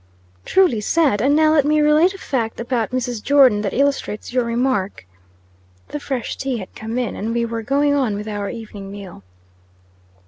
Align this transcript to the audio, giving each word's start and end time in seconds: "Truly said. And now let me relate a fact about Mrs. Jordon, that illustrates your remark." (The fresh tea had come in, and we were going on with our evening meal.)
"Truly 0.45 0.81
said. 0.81 1.21
And 1.21 1.35
now 1.35 1.51
let 1.53 1.63
me 1.63 1.79
relate 1.79 2.15
a 2.15 2.17
fact 2.17 2.59
about 2.59 2.89
Mrs. 2.89 3.21
Jordon, 3.21 3.61
that 3.61 3.71
illustrates 3.71 4.33
your 4.33 4.43
remark." 4.43 5.05
(The 5.89 5.99
fresh 5.99 6.37
tea 6.37 6.57
had 6.57 6.73
come 6.73 6.97
in, 6.97 7.15
and 7.15 7.35
we 7.35 7.45
were 7.45 7.61
going 7.61 7.93
on 7.93 8.15
with 8.15 8.27
our 8.27 8.49
evening 8.49 8.91
meal.) 8.91 9.21